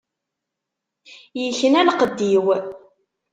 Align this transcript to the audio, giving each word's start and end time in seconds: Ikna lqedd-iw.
Ikna 1.45 1.81
lqedd-iw. 1.87 2.47